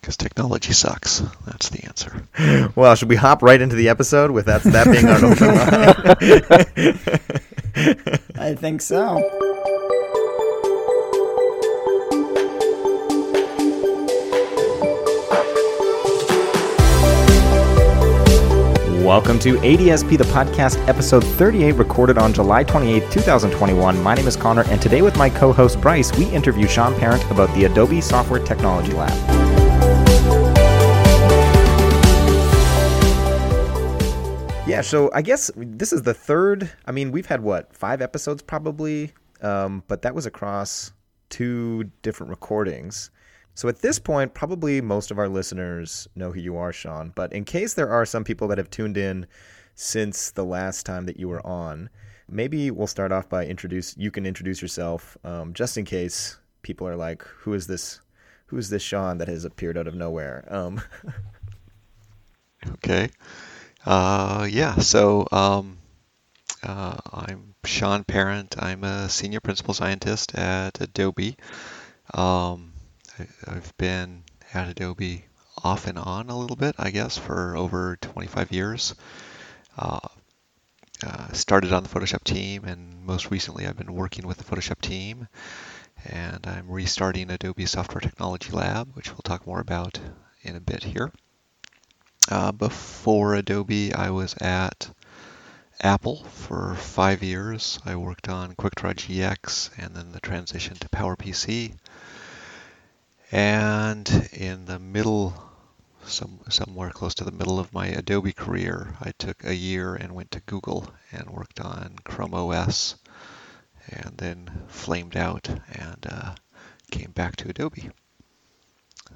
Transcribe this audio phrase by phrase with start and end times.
[0.00, 1.20] Because technology sucks.
[1.46, 2.22] That's the answer.
[2.74, 5.48] Well, should we hop right into the episode with that that being our open
[8.36, 8.46] line?
[8.50, 9.18] I think so.
[19.04, 24.02] Welcome to ADSP, the podcast, episode 38, recorded on July 28, 2021.
[24.02, 27.28] My name is Connor, and today with my co host Bryce, we interview Sean Parent
[27.30, 29.49] about the Adobe Software Technology Lab.
[34.80, 36.70] Yeah, so I guess this is the third.
[36.86, 39.12] I mean, we've had what, five episodes probably,
[39.42, 40.92] um, but that was across
[41.28, 43.10] two different recordings.
[43.54, 47.12] So at this point, probably most of our listeners know who you are, Sean.
[47.14, 49.26] But in case there are some people that have tuned in
[49.74, 51.90] since the last time that you were on,
[52.28, 53.96] maybe we'll start off by introduce.
[53.98, 58.00] You can introduce yourself, um, just in case people are like, "Who is this?
[58.46, 60.80] Who is this Sean that has appeared out of nowhere?" Um,
[62.74, 63.10] Okay.
[63.84, 65.78] Uh, yeah, so um,
[66.62, 68.56] uh, I'm Sean Parent.
[68.58, 71.36] I'm a senior principal scientist at Adobe.
[72.12, 72.72] Um,
[73.18, 75.24] I, I've been at Adobe
[75.62, 78.94] off and on a little bit, I guess, for over 25 years.
[79.78, 80.00] Uh,
[81.06, 84.80] uh, started on the Photoshop team, and most recently I've been working with the Photoshop
[84.80, 85.28] team.
[86.04, 89.98] And I'm restarting Adobe Software Technology Lab, which we'll talk more about
[90.42, 91.12] in a bit here.
[92.30, 94.94] Uh, before Adobe, I was at
[95.80, 97.80] Apple for five years.
[97.84, 101.74] I worked on QuickDraw GX and then the transition to PowerPC.
[103.32, 105.34] And in the middle,
[106.04, 110.14] some, somewhere close to the middle of my Adobe career, I took a year and
[110.14, 112.94] went to Google and worked on Chrome OS
[113.88, 116.34] and then flamed out and uh,
[116.92, 117.90] came back to Adobe.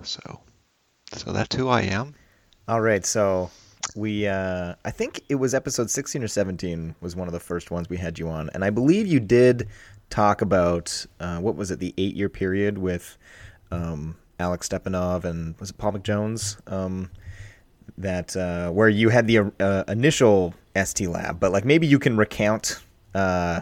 [0.03, 0.41] So,
[1.12, 2.17] so that's who I am.
[2.69, 3.51] All right, so
[3.95, 7.70] we, uh, I think it was episode 16 or 17 was one of the first
[7.70, 9.69] ones we had you on, and I believe you did
[10.11, 13.19] talk about uh, what was it, the eight-year period with
[13.70, 16.57] um, Alex Stepanov and was it Paul McJones?
[16.70, 17.11] Um,
[17.98, 22.17] that uh, where you had the uh, initial ST lab, but like maybe you can
[22.17, 22.81] recount
[23.14, 23.61] uh,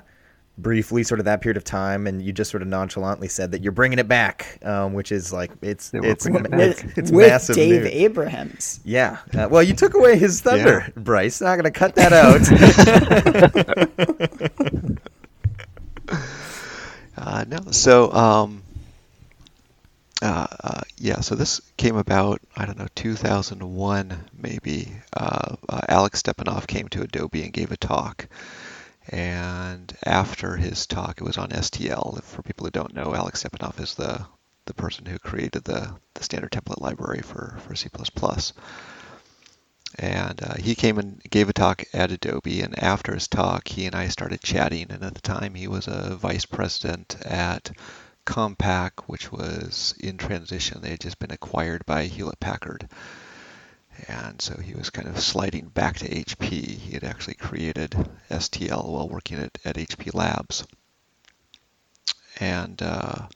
[0.58, 3.62] briefly sort of that period of time, and you just sort of nonchalantly said that
[3.62, 7.56] you're bringing it back, um, which is like it's it's it it's, it's with massive
[7.56, 7.92] Dave news.
[7.92, 8.80] Abrahams.
[8.84, 9.18] Yeah.
[9.36, 11.02] Uh, well, you took away his thunder, Yeah.
[11.02, 11.40] Bryce.
[11.40, 12.40] Not going to cut that out.
[17.16, 18.62] Uh, no, so um,
[20.22, 24.88] uh, uh, yeah, so this came about I don't know 2001 maybe.
[25.16, 28.28] Uh, uh, Alex Stepanov came to Adobe and gave a talk,
[29.12, 32.22] and after his talk, it was on STL.
[32.22, 34.26] For people who don't know, Alex Stepanov is the
[34.64, 37.90] the person who created the the standard template library for for C++.
[39.98, 43.84] And uh, he came and gave a talk at Adobe, and after his talk, he
[43.84, 44.86] and I started chatting.
[44.90, 47.70] And at the time, he was a vice president at
[48.24, 50.80] Compaq, which was in transition.
[50.80, 52.88] They had just been acquired by Hewlett Packard.
[54.08, 56.48] And so he was kind of sliding back to HP.
[56.50, 57.94] He had actually created
[58.30, 60.64] STL while working at, at HP Labs.
[62.40, 63.26] And uh,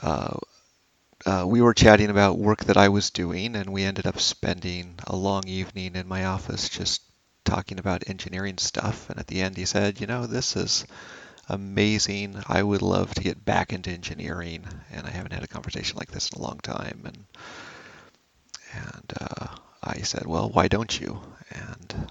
[0.00, 0.36] uh,
[1.26, 4.98] uh, we were chatting about work that I was doing, and we ended up spending
[5.06, 7.02] a long evening in my office just
[7.44, 9.10] talking about engineering stuff.
[9.10, 10.86] And at the end, he said, You know, this is
[11.48, 12.42] amazing.
[12.46, 16.10] I would love to get back into engineering, and I haven't had a conversation like
[16.10, 17.02] this in a long time.
[17.04, 17.24] And
[18.72, 19.46] and uh,
[19.82, 21.20] I said, Well, why don't you?
[21.50, 22.10] And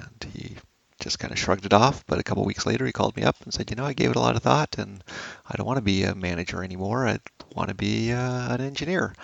[0.00, 0.56] and he
[1.00, 2.04] just kind of shrugged it off.
[2.06, 4.10] But a couple weeks later, he called me up and said, You know, I gave
[4.10, 5.02] it a lot of thought, and
[5.46, 7.06] I don't want to be a manager anymore.
[7.06, 7.18] I
[7.54, 9.14] want to be uh, an engineer.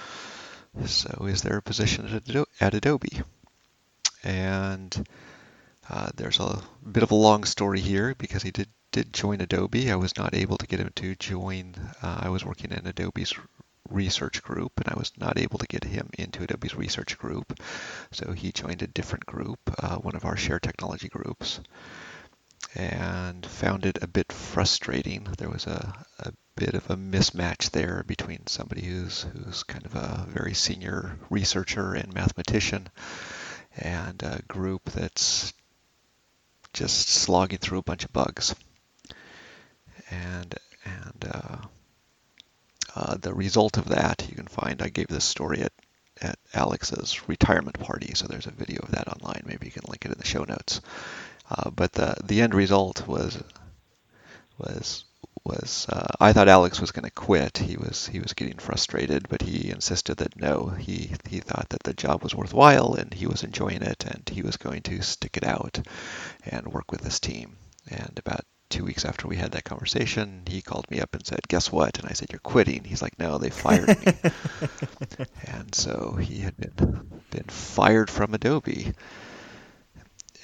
[0.86, 2.22] So, is there a position
[2.60, 3.22] at, Adobe?
[4.22, 5.08] And
[5.88, 9.90] uh, there's a bit of a long story here because he did did join Adobe.
[9.90, 11.74] I was not able to get him to join.
[12.02, 13.32] Uh, I was working in Adobe's
[13.90, 17.60] research group, and I was not able to get him into Adobe's research group.
[18.12, 21.60] So he joined a different group, uh, one of our shared technology groups,
[22.74, 25.26] and found it a bit frustrating.
[25.38, 29.94] There was a, a bit of a mismatch there between somebody who's who's kind of
[29.94, 32.88] a very senior researcher and mathematician,
[33.76, 35.52] and a group that's
[36.72, 38.54] just slogging through a bunch of bugs.
[40.10, 40.54] And
[40.84, 41.56] and uh,
[42.94, 44.82] uh, the result of that, you can find.
[44.82, 45.72] I gave this story at
[46.20, 49.42] at Alex's retirement party, so there's a video of that online.
[49.46, 50.80] Maybe you can link it in the show notes.
[51.50, 53.42] Uh, but the the end result was
[54.58, 55.04] was
[55.44, 57.58] was uh, I thought Alex was going to quit.
[57.58, 61.82] He was he was getting frustrated, but he insisted that no, he he thought that
[61.82, 65.36] the job was worthwhile and he was enjoying it and he was going to stick
[65.36, 65.80] it out
[66.44, 67.56] and work with this team.
[67.88, 71.40] And about two weeks after we had that conversation, he called me up and said,
[71.48, 74.14] "Guess what?" And I said, "You're quitting." He's like, "No, they fired me."
[75.46, 78.94] and so he had been been fired from Adobe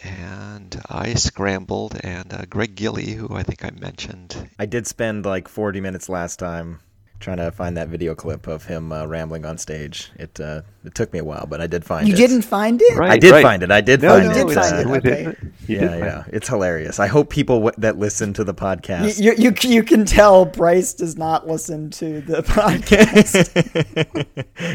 [0.02, 4.50] and I scrambled, and uh, Greg Gilley, who I think I mentioned.
[4.58, 6.80] I did spend like 40 minutes last time
[7.20, 10.10] trying to find that video clip of him uh, rambling on stage.
[10.16, 12.20] It uh, it took me a while, but I did find you it.
[12.20, 12.96] You didn't find it?
[12.96, 13.42] Right, I did right.
[13.42, 13.70] find it.
[13.70, 14.36] I did no, find no, it.
[14.36, 14.86] You did find it.
[14.86, 15.36] Okay.
[15.66, 16.24] yeah, yeah.
[16.28, 17.00] It's hilarious.
[17.00, 19.20] I hope people w- that listen to the podcast.
[19.20, 23.50] You, you, you can tell Bryce does not listen to the podcast.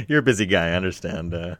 [0.09, 0.69] You're a busy guy.
[0.69, 1.33] I understand.
[1.33, 1.55] Uh,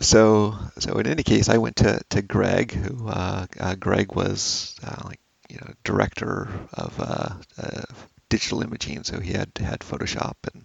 [0.00, 4.76] so so in any case, I went to, to Greg, who uh, uh, Greg was
[4.84, 7.82] uh, like you know director of uh, uh,
[8.28, 10.64] digital imaging, so he had had Photoshop and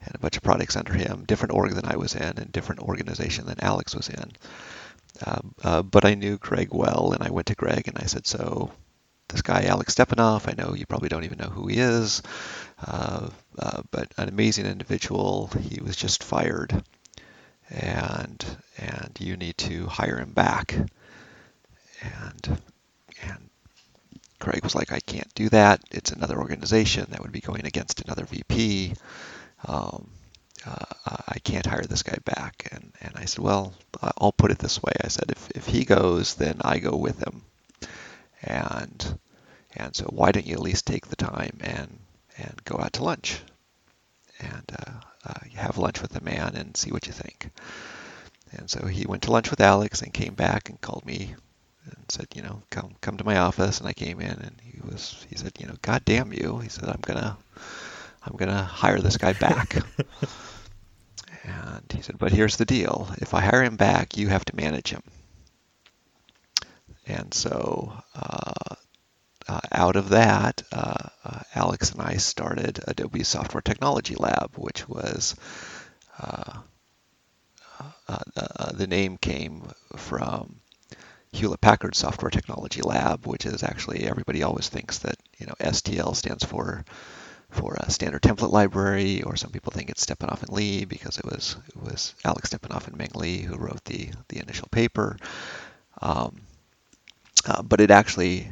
[0.00, 2.82] and a bunch of products under him, different org than I was in, and different
[2.82, 4.32] organization than Alex was in.
[5.26, 8.24] Um, uh, but I knew Greg well, and I went to Greg and I said,
[8.24, 8.70] so
[9.26, 12.22] this guy Alex Stepanov, I know you probably don't even know who he is,
[13.90, 15.50] but an amazing individual.
[15.60, 16.82] He was just fired
[17.70, 18.44] and
[18.78, 20.74] and you need to hire him back.
[22.00, 22.62] And
[24.38, 25.80] Craig was like, I can't do that.
[25.90, 28.94] It's another organization that would be going against another VP.
[29.66, 30.10] Um,
[30.66, 30.84] uh,
[31.28, 32.68] I can't hire this guy back.
[32.72, 33.74] And and I said, well,
[34.18, 34.92] I'll put it this way.
[35.02, 37.42] I said, if if he goes, then I go with him.
[38.42, 39.18] And
[39.74, 41.98] and so why don't you at least take the time and
[42.36, 43.40] and go out to lunch?
[44.40, 44.92] And uh,
[45.24, 47.50] uh, have lunch with the man and see what you think.
[48.52, 51.34] And so he went to lunch with Alex and came back and called me
[51.96, 53.80] and said, you know, come come to my office.
[53.80, 56.58] And I came in and he was he said, you know, God damn you.
[56.58, 57.36] He said, I'm gonna
[58.24, 59.76] I'm gonna hire this guy back.
[61.44, 64.56] and he said, but here's the deal: if I hire him back, you have to
[64.56, 65.02] manage him.
[67.06, 68.74] And so uh,
[69.48, 74.86] uh, out of that, uh, uh, Alex and I started Adobe Software Technology Lab, which
[74.88, 75.34] was
[76.20, 76.58] uh,
[78.08, 79.62] uh, uh, the name came
[79.96, 80.60] from
[81.32, 86.16] Hewlett Packard Software Technology Lab, which is actually everybody always thinks that you know STL
[86.16, 86.84] stands for
[87.50, 91.24] for a standard template library, or some people think it's Stepanov and Lee because it
[91.24, 95.16] was it was Alex Stepanov and Meng Lee who wrote the the initial paper.
[96.00, 96.42] Um,
[97.46, 98.50] uh, but it actually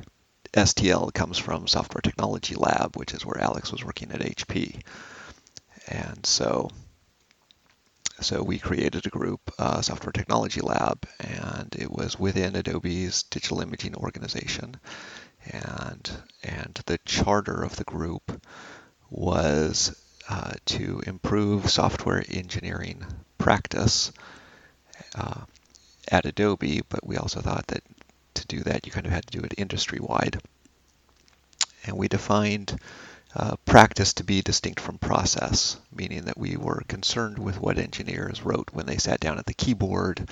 [0.52, 4.81] STL comes from Software Technology Lab, which is where Alex was working at HP.
[5.88, 6.70] And so,
[8.21, 13.61] so we created a group, uh, Software Technology Lab, and it was within Adobe's digital
[13.61, 14.77] imaging organization.
[15.51, 16.11] And
[16.43, 18.43] and the charter of the group
[19.11, 19.95] was
[20.29, 23.05] uh, to improve software engineering
[23.39, 24.13] practice
[25.15, 25.43] uh,
[26.09, 27.83] at Adobe, but we also thought that
[28.35, 30.41] to do that, you kind of had to do it industry wide.
[31.85, 32.79] And we defined
[33.37, 38.43] uh, practice to be distinct from process, meaning that we were concerned with what engineers
[38.43, 40.27] wrote when they sat down at the keyboard,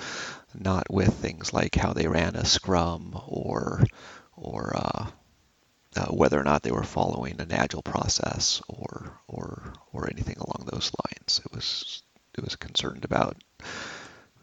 [0.55, 3.83] not with things like how they ran a Scrum or
[4.35, 5.07] or uh,
[5.95, 10.67] uh, whether or not they were following an agile process or or or anything along
[10.71, 11.41] those lines.
[11.45, 12.01] It was
[12.35, 13.37] it was concerned about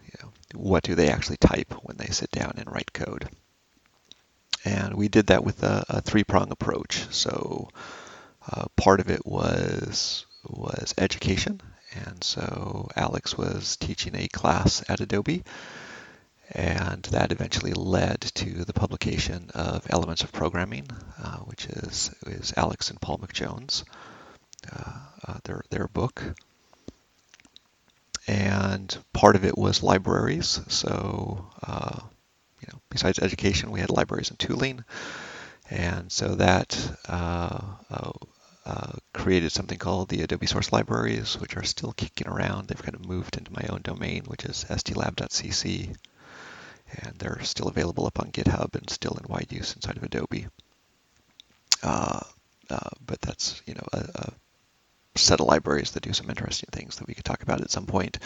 [0.04, 3.28] you know, what do they actually type when they sit down and write code
[4.64, 7.06] and we did that with a, a three-prong approach.
[7.10, 7.68] So
[8.50, 11.60] uh, part of it was was education,
[11.94, 15.44] and so Alex was teaching a class at Adobe,
[16.50, 20.88] and that eventually led to the publication of Elements of Programming,
[21.22, 23.84] uh, which is is Alex and Paul McJones,
[24.72, 24.92] uh,
[25.28, 26.22] uh their their book.
[28.28, 32.00] And part of it was libraries, so uh,
[32.60, 34.84] you know, besides education, we had libraries and tooling.
[35.72, 36.76] And so that
[37.08, 37.58] uh,
[37.90, 38.12] uh,
[38.66, 42.68] uh, created something called the Adobe Source Libraries, which are still kicking around.
[42.68, 45.96] They've kind of moved into my own domain, which is stlab.cc.
[46.94, 50.46] And they're still available up on GitHub and still in wide use inside of Adobe.
[51.82, 52.20] Uh,
[52.68, 56.96] uh, but that's, you know, a, a set of libraries that do some interesting things
[56.96, 58.18] that we could talk about at some point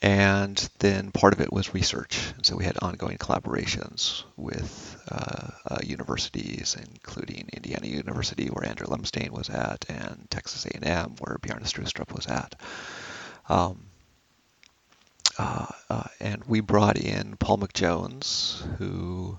[0.00, 2.32] and then part of it was research.
[2.42, 9.30] So we had ongoing collaborations with uh, uh, universities, including Indiana University, where Andrew Lumsdaine
[9.30, 12.54] was at, and Texas A&M, where Bjarne Stroustrup was at.
[13.48, 13.86] Um,
[15.38, 19.38] uh, uh, and we brought in Paul McJones, who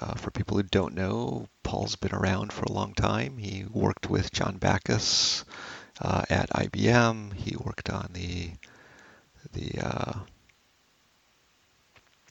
[0.00, 3.38] Uh, for people who don't know, Paul's been around for a long time.
[3.38, 5.44] He worked with John Backus
[6.00, 7.32] uh, at IBM.
[7.34, 8.50] He worked on the
[9.52, 10.12] the uh,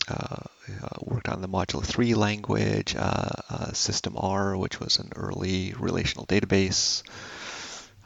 [0.09, 5.73] uh, uh, worked on the Modula 3 language, uh, System R, which was an early
[5.77, 7.03] relational database.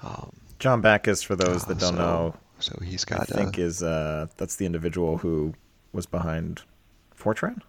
[0.03, 3.21] Um, John Backus, for those that don't so, know, so he's got.
[3.21, 5.53] I think is that's the individual who
[5.93, 6.61] was behind
[7.17, 7.61] Fortran.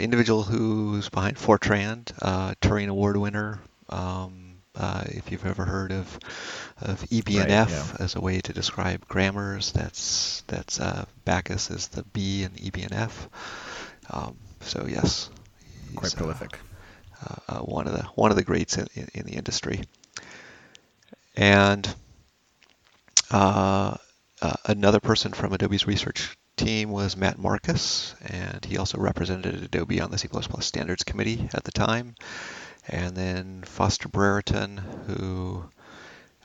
[0.00, 2.04] individual who's behind Fortran,
[2.60, 3.60] Turing Award winner.
[3.88, 4.47] Um,
[4.78, 6.18] uh, if you've ever heard of
[6.80, 7.84] of EBNF right, yeah.
[7.98, 13.10] as a way to describe grammars, that's that's uh, Backus is the B in EBNF.
[14.10, 15.30] Um, so yes,
[15.96, 16.58] quite uh, prolific.
[17.20, 19.82] Uh, uh, one of the one of the greats in, in, in the industry.
[21.36, 21.92] And
[24.64, 30.10] another person from Adobe's research team was Matt Marcus, and he also represented Adobe on
[30.10, 30.28] the C++
[30.60, 32.14] Standards Committee at the time
[32.88, 35.64] and then Foster Brereton, who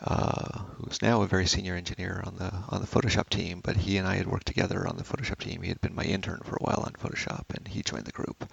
[0.03, 3.97] uh, who's now a very senior engineer on the on the Photoshop team, but he
[3.97, 5.61] and I had worked together on the Photoshop team.
[5.61, 8.51] He had been my intern for a while on Photoshop, and he joined the group.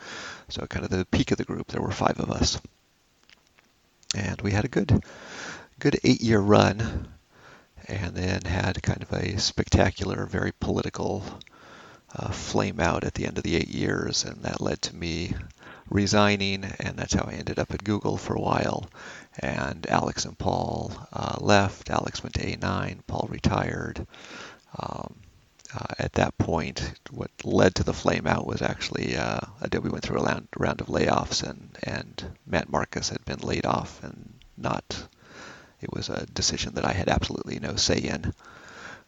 [0.49, 2.61] So kind of the peak of the group, there were five of us,
[4.15, 5.05] and we had a good
[5.81, 7.09] good eight year run,
[7.89, 11.25] and then had kind of a spectacular, very political
[12.15, 15.35] uh, flame out at the end of the eight years, and that led to me
[15.91, 18.89] resigning, and that's how I ended up at Google for a while.
[19.39, 21.91] And Alex and Paul uh, left.
[21.91, 23.01] Alex went to A9.
[23.07, 24.07] Paul retired.
[24.79, 25.15] Um,
[25.75, 30.03] uh, at that point, what led to the flame out was actually uh, Adobe went
[30.03, 34.35] through a round, round of layoffs, and and Matt Marcus had been laid off, and
[34.57, 35.07] not.
[35.81, 38.35] It was a decision that I had absolutely no say in,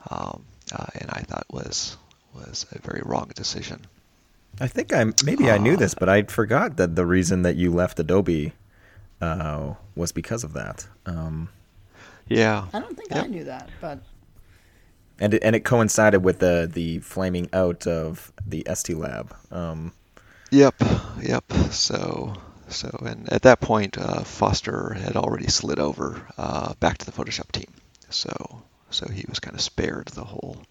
[0.09, 1.97] um, uh, and I thought was
[2.35, 3.85] was a very wrong decision.
[4.61, 7.57] I think I maybe uh, I knew this, but I forgot that the reason that
[7.57, 8.53] you left Adobe
[9.21, 10.87] uh, was because of that.
[11.07, 11.49] Um,
[12.29, 13.25] yeah, I don't think yep.
[13.25, 14.01] I knew that, but
[15.19, 19.35] and it, and it coincided with the the flaming out of the ST Lab.
[19.51, 19.93] Um,
[20.51, 20.75] yep,
[21.21, 21.45] yep.
[21.71, 22.35] So
[22.69, 27.13] so and at that point, uh, Foster had already slid over uh, back to the
[27.13, 27.73] Photoshop team.
[28.11, 30.63] So so he was kind of spared the whole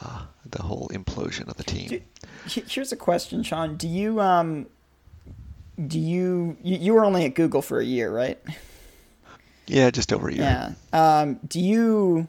[0.00, 2.02] uh, the whole implosion of the team.
[2.46, 3.76] Here's a question, Sean.
[3.76, 4.66] Do you um,
[5.86, 8.38] do you, you you were only at Google for a year, right?
[9.66, 10.74] Yeah, just over a year.
[10.92, 11.20] Yeah.
[11.20, 12.28] Um, do you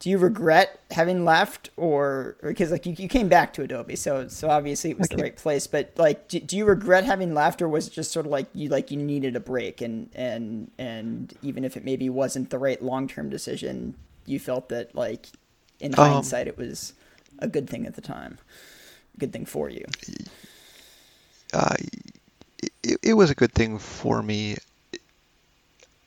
[0.00, 4.28] do you regret having left, or because like you, you came back to Adobe, so
[4.28, 5.16] so obviously it was okay.
[5.16, 5.66] the right place.
[5.66, 8.46] But like, do, do you regret having left, or was it just sort of like
[8.54, 12.58] you like you needed a break, and and and even if it maybe wasn't the
[12.58, 15.28] right long term decision, you felt that like
[15.80, 16.92] in um, hindsight it was
[17.38, 18.38] a good thing at the time
[19.18, 19.84] good thing for you?
[21.52, 21.74] Uh,
[22.82, 24.56] it, it was a good thing for me.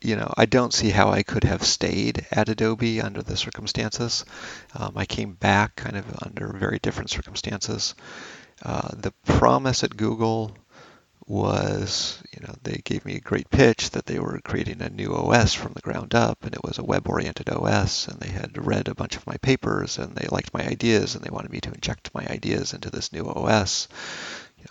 [0.00, 4.24] You know, I don't see how I could have stayed at Adobe under the circumstances.
[4.74, 7.94] Um, I came back kind of under very different circumstances.
[8.64, 10.56] Uh, the promise at Google
[11.32, 15.14] was, you know, they gave me a great pitch that they were creating a new
[15.14, 18.86] OS from the ground up, and it was a web-oriented OS, and they had read
[18.86, 21.72] a bunch of my papers, and they liked my ideas, and they wanted me to
[21.72, 23.88] inject my ideas into this new OS.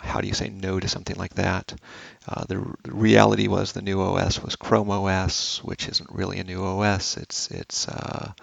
[0.02, 1.74] How do you say no to something like that?
[2.28, 6.44] Uh, the, the, reality was the new OS was Chrome OS, which isn't really a
[6.44, 7.18] new OS.
[7.18, 8.34] It's it's uh,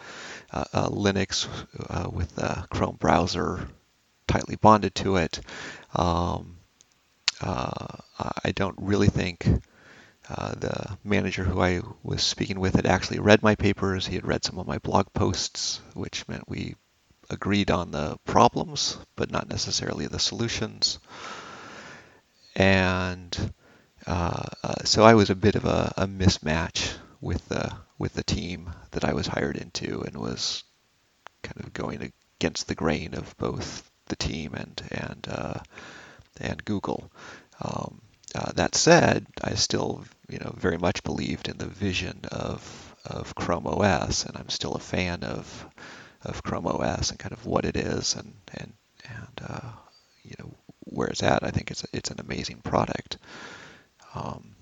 [0.52, 1.48] Linux
[1.88, 3.68] uh, with the Chrome browser
[4.26, 5.40] tightly bonded to it.
[5.94, 6.57] Um,
[7.40, 7.96] uh,
[8.44, 9.46] I don't really think
[10.28, 14.06] uh, the manager who I was speaking with had actually read my papers.
[14.06, 16.74] He had read some of my blog posts, which meant we
[17.30, 20.98] agreed on the problems, but not necessarily the solutions.
[22.54, 23.54] And
[24.06, 28.22] uh, uh, so I was a bit of a, a, mismatch with the with the
[28.22, 30.64] team that I was hired into, and was
[31.42, 35.60] kind of going against the grain of both the team and and uh,
[36.40, 37.10] and Google.
[37.60, 38.00] Um,
[38.34, 43.34] uh, that said, I still, you know, very much believed in the vision of of
[43.34, 45.66] Chrome OS, and I'm still a fan of
[46.22, 48.72] of Chrome OS and kind of what it is and and
[49.04, 49.70] and uh,
[50.22, 51.42] you know where it's at.
[51.42, 53.18] I think it's it's an amazing product.
[54.14, 54.56] Um,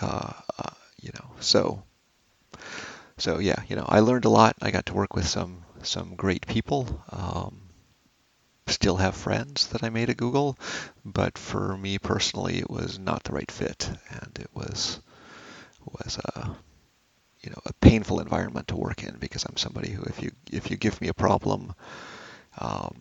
[0.00, 1.82] uh, uh, you know, so
[3.18, 4.56] so yeah, you know, I learned a lot.
[4.62, 7.02] I got to work with some some great people.
[7.10, 7.67] Um,
[8.68, 10.58] still have friends that I made at Google,
[11.04, 15.00] but for me personally, it was not the right fit, and it was
[15.84, 16.50] was a
[17.40, 20.70] you know a painful environment to work in because I'm somebody who if you if
[20.70, 21.74] you give me a problem,
[22.58, 22.96] um,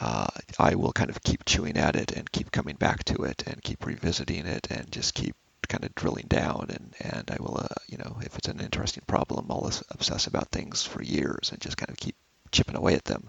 [0.00, 3.44] uh, I will kind of keep chewing at it and keep coming back to it
[3.46, 5.36] and keep revisiting it and just keep
[5.68, 6.66] kind of drilling down.
[6.70, 10.50] And and I will uh, you know if it's an interesting problem I'll obsess about
[10.50, 12.16] things for years and just kind of keep
[12.52, 13.28] chipping away at them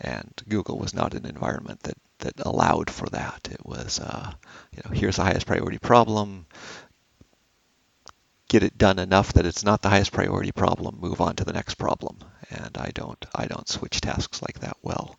[0.00, 3.48] and Google was not an environment that that allowed for that.
[3.50, 4.32] It was uh,
[4.72, 6.46] you know here's the highest priority problem.
[8.48, 11.52] Get it done enough that it's not the highest priority problem move on to the
[11.52, 12.18] next problem.
[12.50, 15.18] And I don't I don't switch tasks like that well.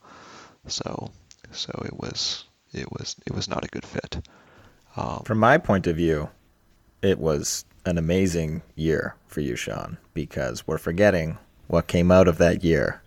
[0.67, 1.11] So
[1.51, 4.27] so it was it was it was not a good fit.
[4.95, 6.29] Um, From my point of view,
[7.01, 12.37] it was an amazing year for you, Sean, because we're forgetting what came out of
[12.39, 13.01] that year.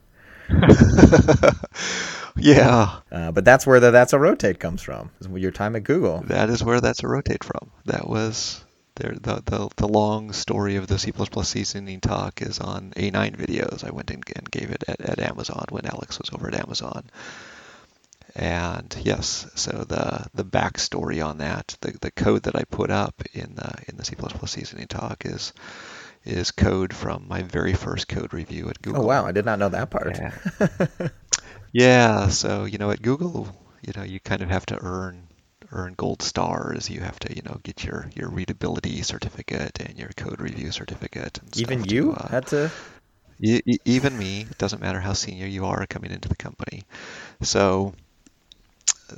[2.37, 3.01] yeah.
[3.11, 6.23] Uh, but that's where the That's a Rotate comes from, your time at Google.
[6.27, 7.71] That is where That's a Rotate from.
[7.87, 8.65] That was
[8.97, 13.85] there, the, the, the long story of the C++ seasoning talk is on A9 videos.
[13.85, 17.05] I went and, and gave it at, at Amazon when Alex was over at Amazon.
[18.35, 23.23] And yes, so the the backstory on that, the, the code that I put up
[23.33, 24.15] in the in the C++
[24.47, 25.53] seasoning talk is
[26.25, 29.03] is code from my very first code review at Google.
[29.03, 30.19] Oh wow, I did not know that part.
[30.19, 31.09] Yeah.
[31.73, 33.49] yeah, so you know at Google,
[33.83, 35.29] you know you kind of have to earn
[35.73, 36.91] earn gold stars.
[36.91, 41.39] You have to you know get your your readability certificate and your code review certificate.
[41.39, 42.71] And Even you to, uh, had to.
[43.41, 46.85] even me, it doesn't matter how senior you are coming into the company.
[47.43, 47.95] So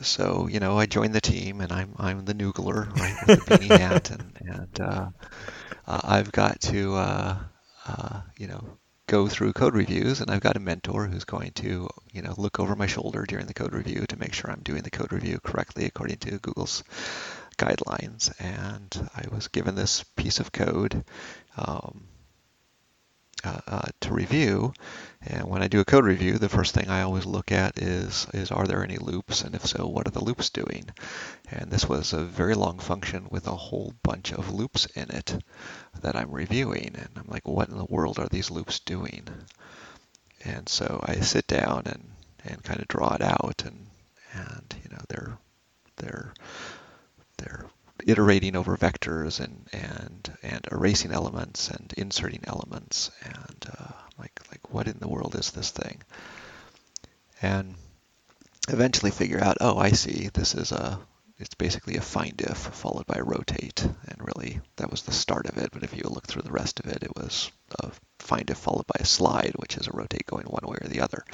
[0.01, 3.43] so you know, I joined the team, and I'm I'm the noogler, right, with the
[3.43, 5.07] beanie hat, and and uh,
[5.87, 7.39] uh, I've got to uh,
[7.87, 11.89] uh, you know go through code reviews, and I've got a mentor who's going to
[12.13, 14.83] you know look over my shoulder during the code review to make sure I'm doing
[14.83, 16.85] the code review correctly according to Google's
[17.59, 18.33] guidelines.
[18.41, 21.05] And I was given this piece of code.
[21.57, 22.09] Um,
[23.45, 24.73] uh, uh, to review.
[25.25, 28.27] And when I do a code review, the first thing I always look at is,
[28.35, 29.43] is are there any loops?
[29.43, 30.91] And if so, what are the loops doing?
[31.51, 35.43] And this was a very long function with a whole bunch of loops in it
[36.01, 36.97] that I'm reviewing.
[36.97, 39.29] And I'm like, what in the world are these loops doing?
[40.45, 42.11] And so I sit down and,
[42.45, 43.87] and kind of draw it out and,
[44.35, 45.39] and you know, they're,
[45.99, 46.35] they're,
[47.39, 47.67] they're
[48.07, 54.73] iterating over vectors and and and erasing elements and inserting elements and uh, like like
[54.73, 56.03] what in the world is this thing?
[57.41, 57.75] And
[58.69, 60.31] eventually figure out, oh, I see.
[60.33, 60.99] This is a
[61.39, 65.59] it's basically a find if followed by rotate, and really that was the start of
[65.59, 65.71] it.
[65.73, 68.87] But if you look through the rest of it, it was a find if followed
[68.87, 71.25] by a slide, which is a rotate going one way or the other,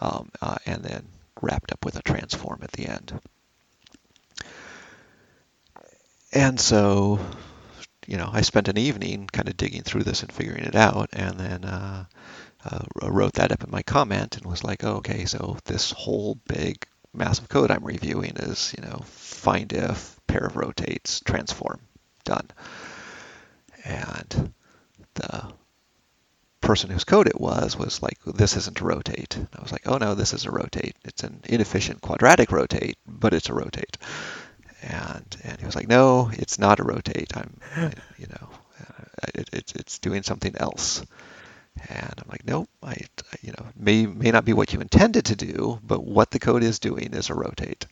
[0.00, 1.06] um, uh, and then
[1.40, 3.18] wrapped up with a transform at the end.
[6.32, 7.20] And so,
[8.06, 11.10] you know, I spent an evening kind of digging through this and figuring it out,
[11.12, 12.04] and then uh,
[12.64, 16.38] uh, wrote that up in my comment and was like, oh, okay, so this whole
[16.46, 21.80] big massive code I'm reviewing is, you know, find if, pair of rotates, transform,
[22.24, 22.48] done.
[23.84, 24.52] And
[25.14, 25.50] the
[26.60, 29.38] person whose code it was was like, this isn't a rotate.
[29.56, 30.96] I was like, oh no, this is a rotate.
[31.04, 33.96] It's an inefficient quadratic rotate, but it's a rotate
[34.82, 37.36] and and he was like, no, it's not a rotate.
[37.36, 37.56] I'm,
[38.18, 38.48] you know,
[38.80, 41.04] uh, it, it's it's doing something else.
[41.88, 42.96] And I'm like, nope, I,
[43.40, 46.62] you know, may may not be what you intended to do, but what the code
[46.62, 47.86] is doing is a rotate.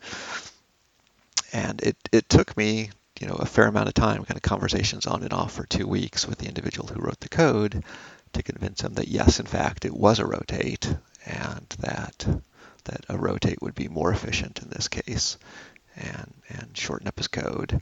[1.53, 5.05] And it it took me, you know, a fair amount of time, kind of conversations
[5.05, 7.83] on and off for two weeks with the individual who wrote the code,
[8.33, 10.93] to convince him that yes, in fact, it was a rotate,
[11.25, 12.25] and that
[12.85, 15.37] that a rotate would be more efficient in this case
[15.97, 17.81] and and shorten up his code.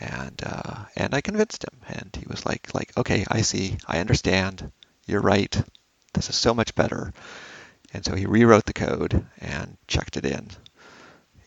[0.00, 1.80] And uh, and I convinced him.
[1.88, 3.78] And he was like like okay I see.
[3.86, 4.70] I understand.
[5.06, 5.54] You're right.
[6.12, 7.12] This is so much better.
[7.92, 10.50] And so he rewrote the code and checked it in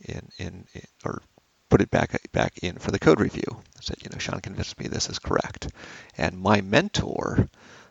[0.01, 1.21] in in, in or
[1.69, 3.61] put it back back in for the code review.
[3.77, 5.69] I said you know Sean convinced me this is correct.
[6.17, 7.49] And my mentor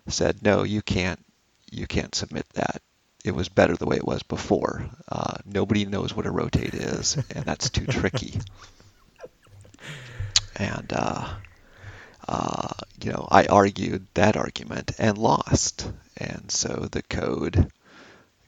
[0.08, 1.22] said no you can't
[1.70, 2.80] you can't submit that
[3.26, 4.88] it was better the way it was before.
[5.08, 8.40] Uh, nobody knows what a rotate is, and that's too tricky.
[10.58, 11.28] And uh,
[12.26, 12.68] uh,
[13.02, 15.86] you know, I argued that argument and lost,
[16.16, 17.70] and so the code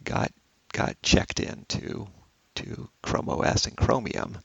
[0.04, 0.32] got
[0.72, 2.08] got checked into
[2.56, 4.38] to Chrome OS and Chromium.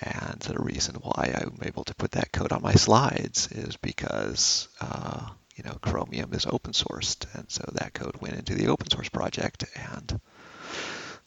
[0.00, 4.68] And the reason why I'm able to put that code on my slides is because
[4.80, 8.90] uh, you know, Chromium is open sourced, and so that code went into the open
[8.90, 10.20] source project, and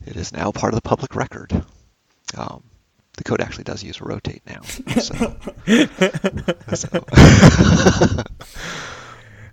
[0.06, 1.52] it is now part of the public record.
[2.38, 2.64] Um,
[3.14, 4.62] the code actually does use rotate now.
[4.62, 5.16] So,
[6.74, 6.90] so.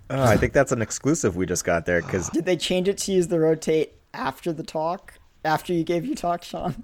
[0.09, 2.01] oh, I think that's an exclusive we just got there.
[2.01, 5.19] Because did they change it to use the rotate after the talk?
[5.45, 6.83] after you gave your talk, Sean?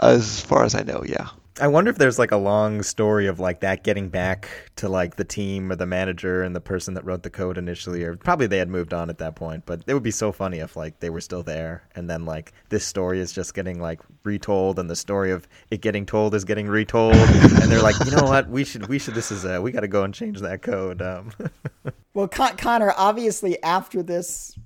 [0.00, 1.28] As far as I know, yeah.
[1.60, 5.16] I wonder if there's like a long story of like that getting back to like
[5.16, 8.46] the team or the manager and the person that wrote the code initially, or probably
[8.46, 9.66] they had moved on at that point.
[9.66, 12.54] But it would be so funny if like they were still there, and then like
[12.70, 16.46] this story is just getting like retold, and the story of it getting told is
[16.46, 19.60] getting retold, and they're like, you know what, we should we should this is uh,
[19.62, 21.02] we got to go and change that code.
[21.02, 21.30] Um.
[22.14, 24.56] well, Con- Connor, obviously after this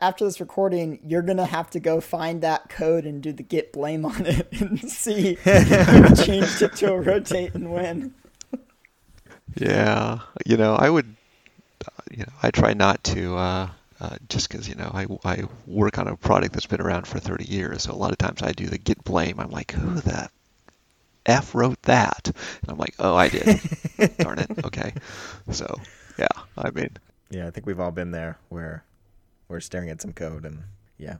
[0.00, 3.72] after this recording, you're gonna have to go find that code and do the git
[3.72, 8.14] blame on it and see who changed it to a rotate and win.
[9.56, 11.14] Yeah, you know, I would,
[12.10, 13.68] you know, I try not to, uh,
[14.00, 17.20] uh, just because you know I, I work on a product that's been around for
[17.20, 19.38] 30 years, so a lot of times I do the git blame.
[19.38, 20.28] I'm like, who the
[21.26, 22.26] f wrote that?
[22.26, 23.60] And I'm like, oh, I did.
[24.18, 24.64] Darn it.
[24.64, 24.92] Okay.
[25.50, 25.80] So
[26.18, 26.26] yeah,
[26.58, 26.90] I mean.
[27.30, 28.84] Yeah, I think we've all been there where
[29.48, 30.62] we're staring at some code and
[30.98, 31.16] yeah,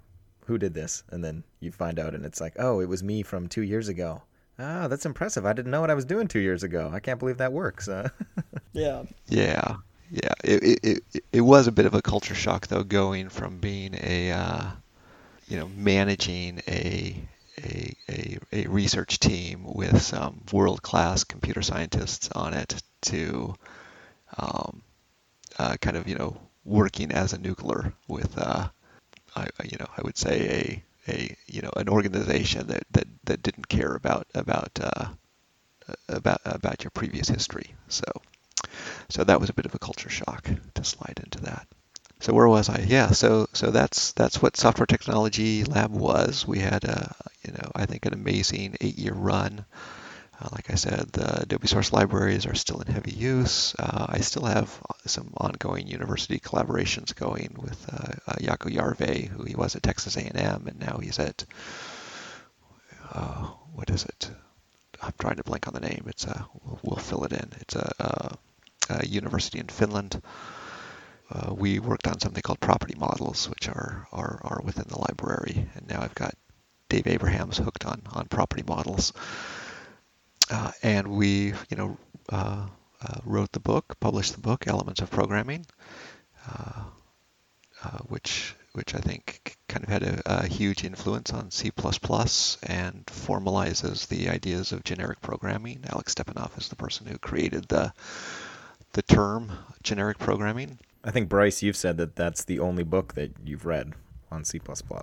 [0.47, 1.03] who did this?
[1.11, 3.89] And then you find out and it's like, oh, it was me from two years
[3.89, 4.23] ago.
[4.59, 5.45] Ah, that's impressive.
[5.45, 6.91] I didn't know what I was doing two years ago.
[6.93, 7.89] I can't believe that works.
[7.89, 8.09] Uh,
[8.73, 9.05] yeah.
[9.27, 9.77] Yeah.
[10.11, 10.33] Yeah.
[10.45, 13.95] It, it, it, it was a bit of a culture shock though, going from being
[14.01, 14.67] a, uh,
[15.49, 17.17] you know, managing a,
[17.59, 23.55] a, a, a research team with some world class computer scientists on it to,
[24.39, 24.83] um,
[25.59, 28.69] uh, kind of, you know, working as a noogler with, uh,
[29.37, 33.43] I, you know, I would say a, a you know an organization that, that, that
[33.43, 35.07] didn't care about about uh,
[36.09, 37.75] about about your previous history.
[37.89, 38.05] So
[39.09, 41.67] so that was a bit of a culture shock to slide into that.
[42.21, 42.85] So where was I?
[42.87, 46.47] Yeah, so so that's that's what Software Technology Lab was.
[46.47, 49.65] We had a you know I think an amazing eight-year run.
[50.45, 53.75] Uh, like I said, the Adobe source libraries are still in heavy use.
[53.79, 59.45] Uh, I still have some ongoing university collaborations going with uh, uh Jaakko Järvi, who
[59.45, 61.45] he was at Texas A&M, and now he's at
[63.13, 64.31] uh, what is it?
[65.01, 66.05] I'm trying to blank on the name.
[66.09, 67.51] It's a we'll, we'll fill it in.
[67.61, 70.21] It's a, a, a university in Finland.
[71.31, 75.69] Uh, we worked on something called property models, which are, are are within the library,
[75.75, 76.35] and now I've got
[76.91, 79.13] Dave Abrahams hooked on on property models
[80.51, 81.97] uh, and we, you know,
[82.31, 82.67] uh,
[83.03, 85.67] uh, wrote the book, published the book, Elements of Programming,
[86.49, 86.85] uh,
[87.83, 93.07] uh, which which I think kind of had a, a, huge influence on C++ and
[93.07, 95.85] formalizes the ideas of generic programming.
[95.89, 97.93] Alex Stepanov is the person who created the
[98.95, 99.53] the term
[99.85, 100.79] generic programming.
[101.05, 103.93] I think Bryce, you've said that that's the only book that you've read
[104.31, 104.59] on C++,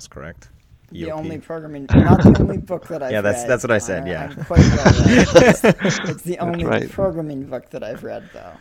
[0.09, 0.49] correct?
[0.91, 3.49] The only programming, not the only book that I've yeah, that's read.
[3.49, 4.07] that's what I said.
[4.07, 5.63] yeah, I'm quite it's,
[6.09, 6.89] it's, the only right.
[6.89, 8.53] programming book that I've read, though.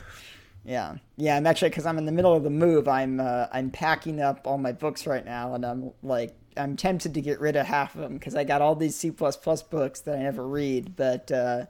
[0.65, 1.37] Yeah, yeah.
[1.37, 2.89] I'm actually because I'm in the middle of the move.
[2.89, 7.15] I'm uh, I'm packing up all my books right now, and I'm like I'm tempted
[7.15, 10.19] to get rid of half of them because I got all these C books that
[10.19, 11.31] I never read, but.
[11.31, 11.67] Uh,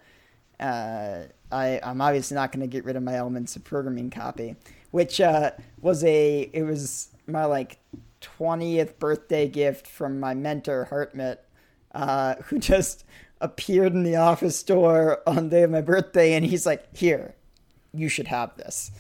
[0.61, 4.57] uh, I, I'm obviously not going to get rid of my Elements of Programming copy,
[4.91, 7.79] which uh, was a it was my like
[8.21, 11.39] 20th birthday gift from my mentor, Hartmut,
[11.95, 13.05] uh, who just
[13.41, 16.35] appeared in the office door on the day of my birthday.
[16.35, 17.35] And he's like, Here,
[17.93, 18.91] you should have this.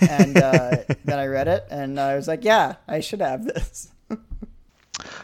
[0.00, 3.88] And uh, then I read it and I was like, Yeah, I should have this.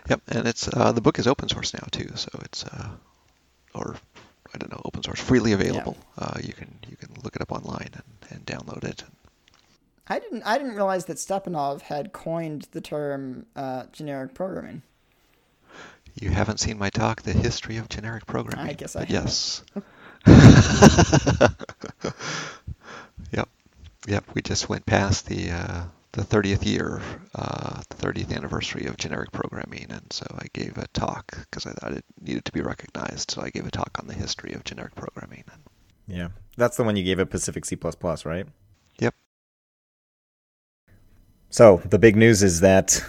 [0.09, 0.21] yep.
[0.29, 2.11] And it's uh, the book is open source now, too.
[2.15, 2.89] So it's, uh,
[3.75, 3.97] or
[4.55, 5.97] I don't know, open source, freely available.
[6.19, 6.25] Yeah.
[6.25, 9.03] Uh, you can you can look it up online and, and download it.
[9.03, 9.13] And,
[10.07, 10.43] I didn't.
[10.43, 14.83] I didn't realize that Stepanov had coined the term uh, generic programming.
[16.21, 19.07] You haven't seen my talk, "The History of Generic Programming." I guess I.
[19.09, 19.65] Yes.
[23.33, 23.49] yep.
[24.07, 24.25] Yep.
[24.35, 27.01] We just went past the uh, the 30th year,
[27.35, 31.73] uh, the 30th anniversary of generic programming, and so I gave a talk because I
[31.73, 33.33] thought it needed to be recognized.
[33.33, 35.45] So I gave a talk on the history of generic programming.
[36.07, 37.77] Yeah, that's the one you gave at Pacific C++,
[38.25, 38.47] right?
[39.01, 39.15] Yep.
[41.55, 43.01] So the big news is that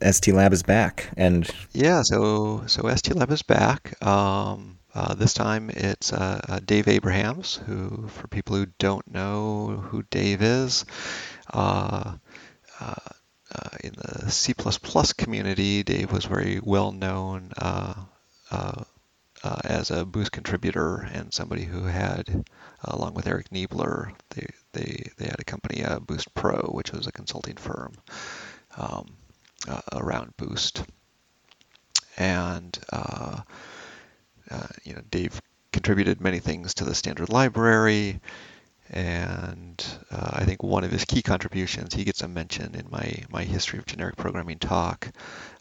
[0.00, 4.02] ST Lab is back, and yeah, so so ST Lab is back.
[4.02, 9.84] Um, uh, this time it's uh, uh, Dave Abrahams, who, for people who don't know
[9.90, 10.86] who Dave is,
[11.52, 12.14] uh,
[12.80, 12.94] uh,
[13.54, 14.54] uh, in the C++
[15.18, 17.52] community, Dave was very well known
[19.62, 22.46] as a Boost contributor and somebody who had,
[22.82, 27.06] along with Eric Niebler, they, they, they had a company, uh, Boost Pro, which was
[27.06, 27.94] a consulting firm
[28.76, 29.06] um,
[29.66, 30.84] uh, around Boost.
[32.16, 33.40] And, uh,
[34.50, 35.40] uh, you know, Dave
[35.72, 38.20] contributed many things to the standard library.
[38.90, 43.24] And uh, I think one of his key contributions, he gets a mention in my,
[43.30, 45.10] my history of generic programming talk,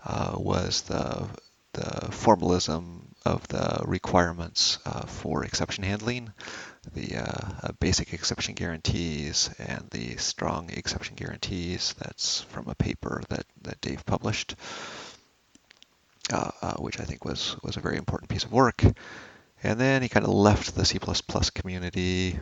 [0.05, 1.27] uh, was the
[1.73, 6.31] the formalism of the requirements for exception handling,
[6.93, 11.95] the uh, basic exception guarantees, and the strong exception guarantees.
[11.99, 14.55] That's from a paper that, that Dave published,
[16.31, 18.83] uh, uh, which I think was, was a very important piece of work.
[19.63, 20.99] And then he kind of left the C++
[21.55, 22.39] community,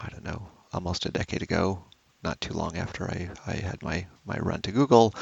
[0.00, 1.84] I don't know, almost a decade ago,
[2.22, 5.14] not too long after I, I had my, my run to Google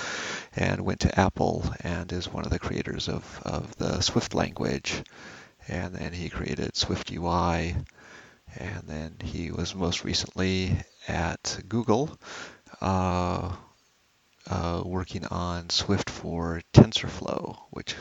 [0.55, 5.03] and went to Apple and is one of the creators of, of the Swift language.
[5.69, 7.77] And then he created Swift UI.
[8.59, 12.19] And then he was most recently at Google
[12.81, 13.55] uh,
[14.49, 17.95] uh, working on Swift for TensorFlow, which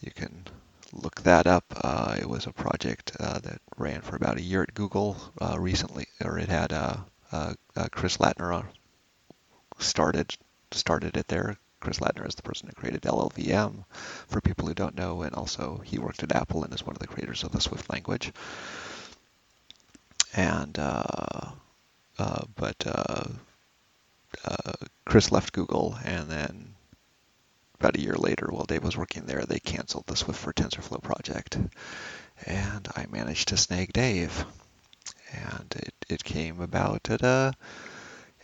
[0.00, 0.44] you can
[0.92, 1.64] look that up.
[1.76, 5.56] Uh, it was a project uh, that ran for about a year at Google uh,
[5.58, 6.96] recently, or it had uh,
[7.92, 8.66] Chris Lattner
[9.78, 10.36] started
[10.72, 11.56] started it there.
[11.80, 13.84] Chris Lattner is the person who created LLVM,
[14.26, 17.00] for people who don't know, and also he worked at Apple and is one of
[17.00, 18.32] the creators of the Swift language.
[20.36, 21.50] And uh,
[22.18, 23.24] uh, but uh,
[25.04, 26.74] Chris left Google, and then
[27.78, 31.02] about a year later, while Dave was working there, they canceled the Swift for TensorFlow
[31.02, 31.58] project.
[32.44, 34.44] And I managed to snag Dave.
[35.32, 37.52] And it, it came about at a,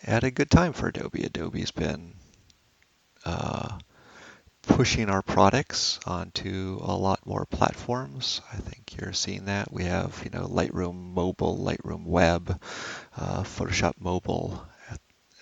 [0.04, 1.24] at a good time for Adobe.
[1.24, 2.14] Adobe's been
[3.24, 3.78] uh,
[4.62, 8.40] pushing our products onto a lot more platforms.
[8.52, 9.72] I think you're seeing that.
[9.72, 12.60] We have, you know, Lightroom Mobile, Lightroom Web,
[13.16, 14.64] uh, Photoshop Mobile,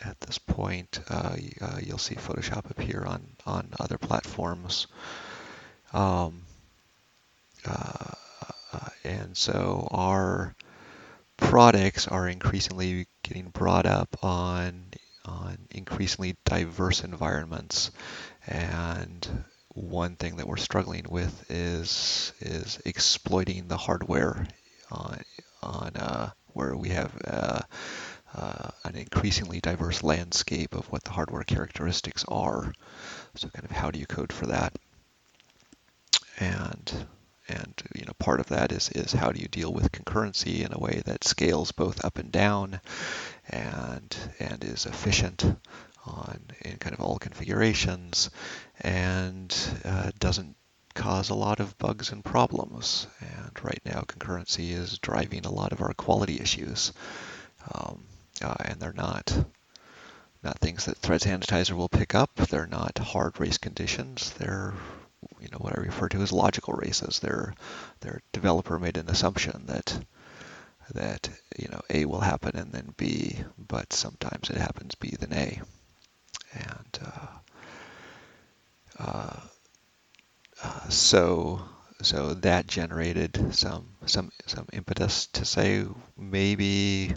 [0.04, 1.00] at this point.
[1.08, 4.86] Uh, uh, you'll see Photoshop appear on, on other platforms.
[5.92, 6.42] Um,
[7.66, 8.14] uh,
[9.04, 10.54] and so our
[11.36, 14.84] products are increasingly getting brought up on
[15.30, 17.90] on increasingly diverse environments
[18.46, 24.46] and one thing that we're struggling with is is exploiting the hardware
[24.90, 25.20] on
[25.62, 27.60] on uh, where we have uh,
[28.34, 32.72] uh, an increasingly diverse landscape of what the hardware characteristics are.
[33.36, 34.74] So kind of how do you code for that?
[36.38, 37.06] And
[37.48, 40.72] and you know part of that is is how do you deal with concurrency in
[40.72, 42.80] a way that scales both up and down
[43.50, 45.44] and and is efficient
[46.06, 48.30] on in kind of all configurations
[48.80, 50.56] and uh, doesn't
[50.94, 55.72] cause a lot of bugs and problems and right now concurrency is driving a lot
[55.72, 56.92] of our quality issues
[57.72, 58.02] um,
[58.42, 59.32] uh, and they're not
[60.42, 62.34] not things that thread sanitizer will pick up.
[62.34, 64.30] They're not hard race conditions.
[64.38, 64.74] They're
[65.40, 67.18] you know what I refer to as logical races.
[67.18, 67.54] They're
[68.00, 69.98] their developer made an assumption that
[70.94, 75.32] that you know A will happen and then B, but sometimes it happens B then
[75.32, 75.60] A,
[76.54, 77.26] and uh,
[78.98, 79.40] uh,
[80.62, 81.62] uh, so
[82.02, 85.84] so that generated some some some impetus to say
[86.16, 87.14] maybe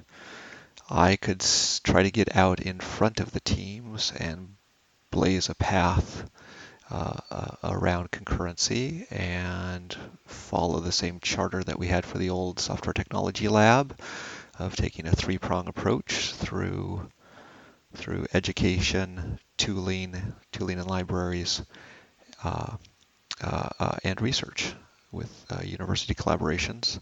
[0.89, 1.43] I could
[1.83, 4.55] try to get out in front of the teams and
[5.11, 6.29] blaze a path
[6.89, 12.59] uh, uh, around concurrency and follow the same charter that we had for the old
[12.59, 13.97] software technology lab
[14.59, 17.09] of taking a three-prong approach through
[17.95, 21.61] through education, tooling, tooling and libraries,
[22.43, 22.75] uh,
[23.41, 24.73] uh, uh and research
[25.11, 26.99] with uh, university collaborations.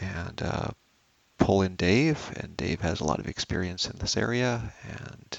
[0.00, 0.72] And
[1.36, 5.38] pull in Dave, and Dave has a lot of experience in this area and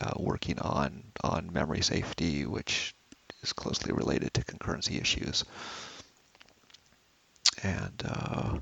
[0.00, 2.94] uh, working on on memory safety, which
[3.42, 5.44] is closely related to concurrency issues.
[7.62, 8.58] And uh,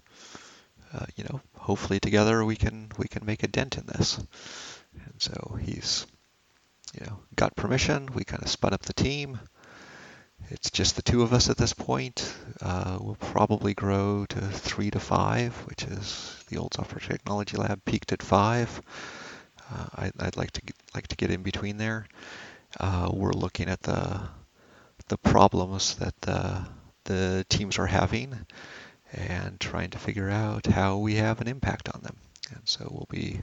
[0.95, 4.19] uh, you know, hopefully together we can we can make a dent in this.
[4.19, 6.07] And so he's
[6.99, 8.09] you know got permission.
[8.15, 9.39] We kind of spun up the team
[10.51, 12.31] it's just the two of us at this point.
[12.61, 17.85] Uh, we'll probably grow to three to five, which is the old software technology lab
[17.85, 18.83] peaked at five.
[19.73, 20.63] Uh, I, would like to
[20.95, 22.07] like to get in between there.
[22.79, 24.21] Uh, we're looking at the
[25.09, 26.67] the problems that the
[27.05, 28.47] the teams are having
[29.13, 32.17] and trying to figure out how we have an impact on them.
[32.51, 33.43] And so we'll be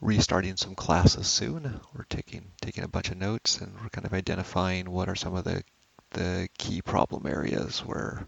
[0.00, 1.80] restarting some classes soon.
[1.94, 5.34] We're taking taking a bunch of notes and we're kind of identifying what are some
[5.34, 5.62] of the
[6.10, 8.26] the key problem areas where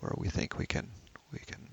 [0.00, 0.90] where we think we can
[1.32, 1.68] we can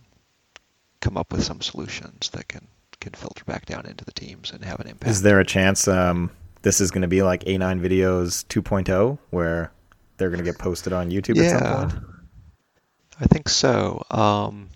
[1.00, 2.68] come up with some solutions that can
[3.00, 5.12] can filter back down into the teams and have an impact.
[5.12, 6.32] Is there a chance um,
[6.62, 9.72] this is going to be like A9 Videos 2.0 where
[10.18, 12.04] they're going to get posted on YouTube yeah, at some point?
[13.20, 14.06] I think so.
[14.10, 14.70] Um,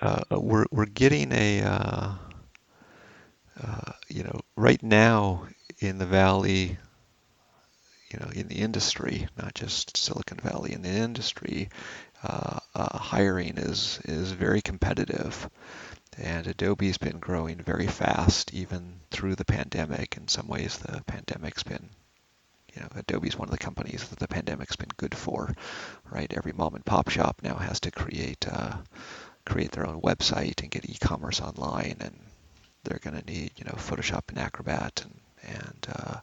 [0.00, 2.12] uh, we're we're getting a uh,
[3.60, 5.46] uh, you know, right now
[5.78, 6.76] in the valley,
[8.10, 11.68] you know, in the industry, not just Silicon Valley, in the industry,
[12.22, 15.48] uh, uh, hiring is is very competitive,
[16.18, 20.16] and Adobe's been growing very fast, even through the pandemic.
[20.16, 21.90] In some ways, the pandemic's been
[22.74, 25.54] you know, Adobe's one of the companies that the pandemic's been good for,
[26.10, 26.32] right?
[26.32, 28.76] Every mom and pop shop now has to create uh,
[29.46, 32.18] create their own website and get e-commerce online, and
[32.82, 36.16] they're going to need you know Photoshop and Acrobat and and uh,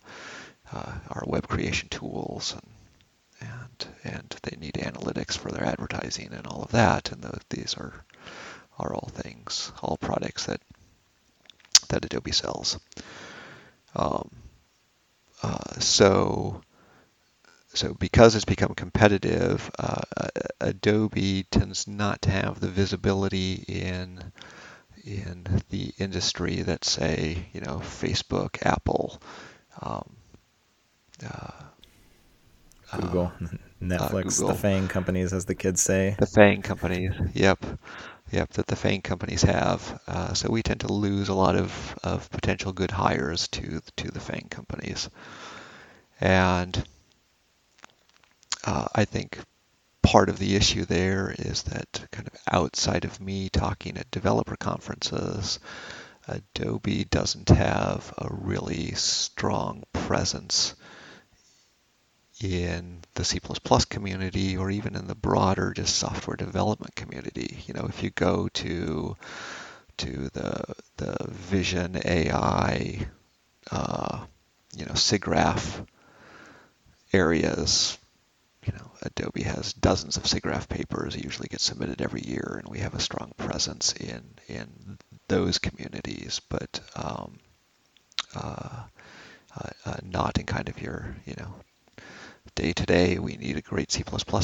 [0.73, 6.47] uh, our web creation tools and and and they need analytics for their advertising and
[6.47, 8.03] all of that, and the, these are
[8.81, 10.61] are all things, all products that
[11.89, 12.79] that Adobe sells.
[13.95, 14.29] Um,
[15.43, 16.61] uh, so
[17.73, 20.01] so because it's become competitive, uh,
[20.59, 24.31] Adobe tends not to have the visibility in
[25.03, 29.21] in the industry that say you know Facebook, Apple,
[29.81, 30.15] um,
[31.25, 31.51] uh,
[32.99, 33.45] Google, uh,
[33.81, 36.15] Netflix, Google, the FANG companies, as the kids say.
[36.19, 37.65] The FANG companies, yep,
[38.31, 40.01] yep, that the FANG companies have.
[40.07, 44.11] Uh, so we tend to lose a lot of, of potential good hires to to
[44.11, 45.09] the FANG companies,
[46.19, 46.83] and
[48.65, 49.39] uh, I think
[50.01, 54.55] part of the issue there is that kind of outside of me talking at developer
[54.55, 55.59] conferences,
[56.27, 60.75] Adobe doesn't have a really strong presence
[62.43, 63.39] in the C++
[63.89, 67.63] community or even in the broader just software development community.
[67.67, 69.15] You know, if you go to
[69.97, 73.07] to the the Vision AI,
[73.71, 74.25] uh,
[74.75, 75.85] you know, SIGGRAPH
[77.13, 77.97] areas,
[78.65, 82.79] you know, Adobe has dozens of SIGGRAPH papers usually get submitted every year, and we
[82.79, 87.37] have a strong presence in in those communities, but um,
[88.35, 88.83] uh,
[89.55, 91.53] uh, uh, not in kind of your, you know,
[92.55, 93.19] day to day.
[93.19, 94.03] We need a great C++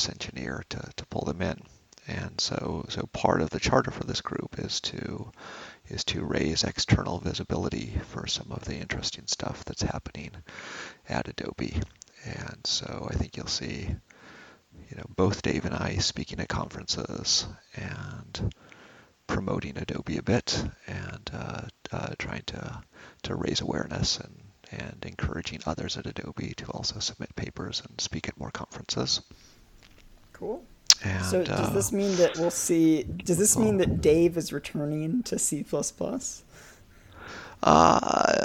[0.10, 1.62] engineer to, to pull them in,
[2.08, 5.32] and so so part of the charter for this group is to
[5.90, 10.32] is to raise external visibility for some of the interesting stuff that's happening
[11.08, 11.82] at Adobe.
[12.26, 13.96] And so I think you'll see
[14.90, 18.54] you know, both Dave and I speaking at conferences and
[19.28, 22.82] promoting Adobe a bit and uh, uh, trying to
[23.24, 28.28] to raise awareness and and encouraging others at Adobe to also submit papers and speak
[28.28, 29.22] at more conferences.
[30.34, 30.64] Cool.
[31.04, 33.04] And, so does uh, this mean that we'll see?
[33.04, 35.64] Does this mean that Dave is returning to C++?
[37.64, 38.44] Uh,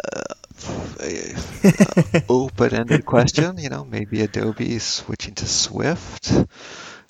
[2.28, 3.58] open-ended question.
[3.58, 6.32] You know, maybe Adobe switching to Swift.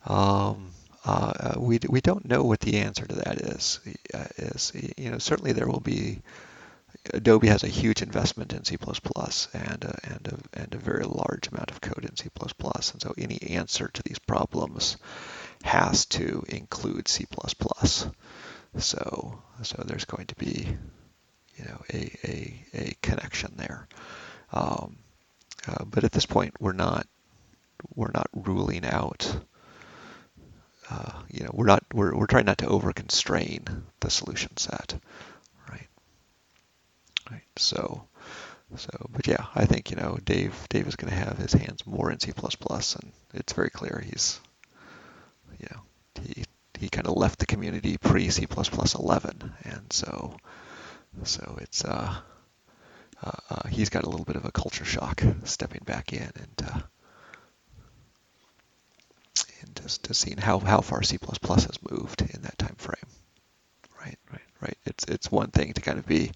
[0.07, 0.71] Um,
[1.05, 3.81] uh, we we don't know what the answer to that is.
[4.15, 6.23] Uh, is you know certainly there will be.
[7.13, 8.77] Adobe has a huge investment in C++
[9.55, 13.15] and a, and a, and a very large amount of code in C++, and so
[13.19, 14.97] any answer to these problems
[15.65, 17.27] has to include C++.
[18.79, 20.67] So so there's going to be
[21.57, 23.87] you know a a, a connection there.
[24.53, 24.97] Um,
[25.67, 27.07] uh, but at this point, we're not
[27.95, 29.37] we're not ruling out.
[30.91, 34.99] Uh, you know, we're not we're we're trying not to over constrain the solution set?
[37.33, 37.43] Right.
[37.57, 38.07] So,
[38.77, 41.87] so, but yeah, I think you know Dave Dave is going to have his hands
[41.87, 44.41] more in C++, and it's very clear he's,
[45.59, 45.81] you know,
[46.23, 46.45] he
[46.79, 48.47] he kind of left the community pre C++
[48.99, 50.37] 11, and so
[51.25, 52.15] so it's uh,
[53.23, 56.63] uh, uh, he's got a little bit of a culture shock stepping back in and
[56.67, 56.81] uh,
[59.63, 62.95] and just, just seeing how, how far C++ has moved in that time frame.
[64.01, 64.79] Right, right, right.
[64.85, 66.33] It's it's one thing to kind of be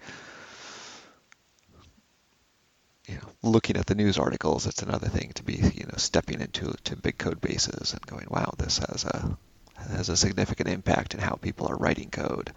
[3.09, 4.67] you know looking at the news articles.
[4.67, 8.27] It's another thing to be you know stepping into to big code bases and going,
[8.31, 9.37] wow, this has a
[9.91, 12.53] has a significant impact in how people are writing code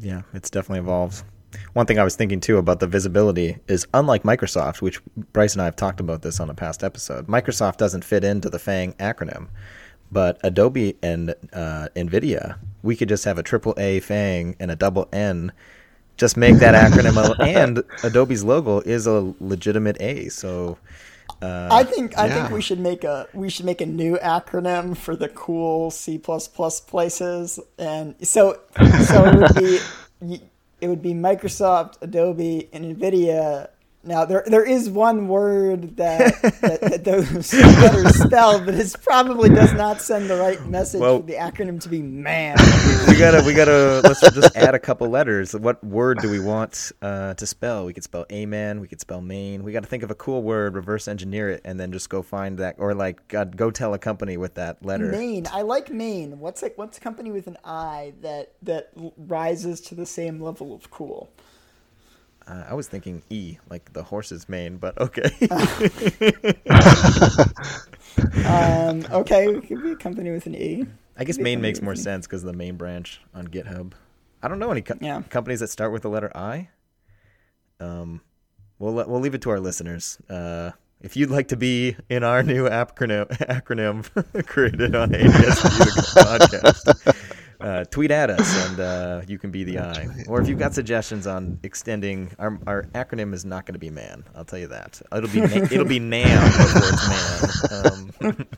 [0.00, 1.24] yeah, it's definitely evolved.
[1.72, 5.00] One thing I was thinking too about the visibility is unlike Microsoft, which
[5.32, 8.50] Bryce and I have talked about this on a past episode, Microsoft doesn't fit into
[8.50, 9.48] the FANG acronym.
[10.10, 14.76] But Adobe and uh, NVIDIA, we could just have a triple A FANG and a
[14.76, 15.52] double N,
[16.16, 17.38] just make that acronym.
[17.46, 20.28] and Adobe's logo is a legitimate A.
[20.28, 20.78] So
[21.42, 22.34] uh, I think I yeah.
[22.34, 26.18] think we should make a we should make a new acronym for the cool C
[26.18, 28.58] places, and so
[29.06, 30.40] so it would be
[30.80, 33.68] it would be Microsoft, Adobe, and Nvidia
[34.06, 39.48] Now there there is one word that, that, that those letters spell, but it probably
[39.48, 42.56] does not send the right message Well- for the acronym to be man.
[43.08, 45.54] we gotta we gotta let's just add a couple letters.
[45.54, 47.86] What word do we want uh, to spell?
[47.86, 48.80] We could spell amen.
[48.80, 49.62] We could spell main.
[49.62, 52.22] We got to think of a cool word, reverse engineer it, and then just go
[52.22, 55.10] find that, or like God, go tell a company with that letter.
[55.10, 55.46] Maine.
[55.50, 56.38] I like Maine.
[56.40, 60.74] What's like what's a company with an I that that rises to the same level
[60.74, 61.30] of cool?
[62.46, 65.30] Uh, I was thinking E, like the horse's mane, but okay.
[68.46, 70.86] Um, okay, it could be a company with an E.
[71.16, 73.92] I guess main makes more sense because the main branch on GitHub.
[74.42, 75.22] I don't know any co- Yeah.
[75.30, 76.68] companies that start with the letter I.
[77.80, 78.20] Um,
[78.78, 80.18] we'll we'll leave it to our listeners.
[80.28, 87.14] Uh, if you'd like to be in our new acronym acronym created on ADSP podcast,
[87.64, 90.08] uh, tweet at us and uh, you can be the I.
[90.28, 93.90] Or if you've got suggestions on extending our our acronym is not going to be
[93.90, 94.24] man.
[94.34, 95.00] I'll tell you that.
[95.16, 98.30] It'll be na- it'll be NAM before it's man.
[98.30, 98.46] Um,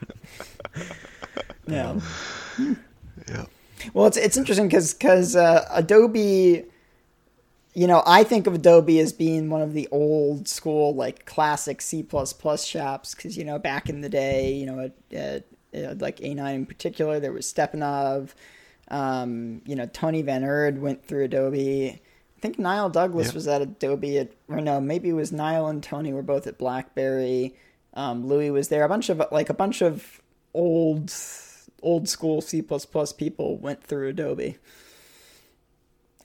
[1.66, 1.98] Yeah.
[3.28, 3.44] Yeah.
[3.92, 6.64] Well, it's it's interesting because uh, Adobe,
[7.74, 11.82] you know, I think of Adobe as being one of the old school like classic
[11.82, 12.07] C
[12.64, 16.66] shops because you know back in the day, you know, at, at, like A9 in
[16.66, 18.30] particular, there was Stepanov.
[18.89, 22.01] Um, you know, Tony Van Eerd went through Adobe.
[22.37, 23.34] I think Niall Douglas Yeah.
[23.34, 26.59] was at Adobe at, or no, maybe it was Niall and Tony were both at
[26.59, 27.57] BlackBerry.
[27.95, 28.84] Um, Louis was there.
[28.84, 30.20] A bunch of like a bunch of
[30.55, 31.12] old,
[31.82, 32.62] old school C
[33.16, 34.59] people went through Adobe.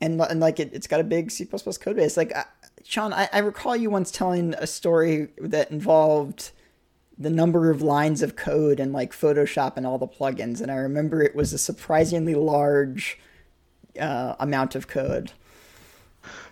[0.01, 2.17] And, and like it, it's got a big C code base.
[2.17, 2.43] Like uh,
[2.83, 6.51] Sean, I, I recall you once telling a story that involved
[7.21, 10.75] the number of lines of code and like Photoshop and all the plugins, and I
[10.75, 13.19] remember it was a surprisingly large
[13.99, 15.31] uh, amount of code.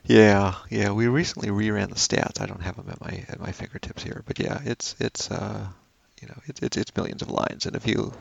[0.03, 0.91] Yeah, yeah.
[0.91, 2.41] We recently reran the stats.
[2.41, 5.67] I don't have them at my at my fingertips here, but yeah, it's it's uh,
[6.21, 7.65] you know it's it's it's millions of lines.
[7.65, 8.13] And if you,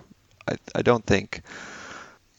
[0.46, 1.42] I I don't think,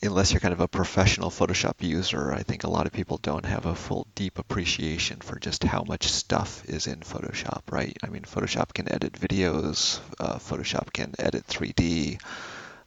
[0.01, 3.45] unless you're kind of a professional Photoshop user, I think a lot of people don't
[3.45, 7.95] have a full deep appreciation for just how much stuff is in Photoshop, right?
[8.03, 9.99] I mean, Photoshop can edit videos.
[10.19, 12.21] Uh, Photoshop can edit 3D.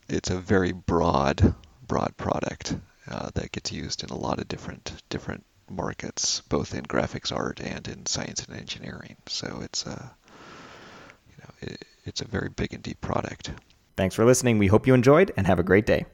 [0.08, 1.54] It's a very broad
[1.86, 2.74] broad product
[3.08, 7.60] uh, that gets used in a lot of different different markets, both in graphics art
[7.60, 9.16] and in science and engineering.
[9.26, 10.10] So it's a,
[11.28, 13.50] you know, it, it's a very big and deep product.
[13.96, 14.58] Thanks for listening.
[14.58, 16.06] We hope you enjoyed and have a great day.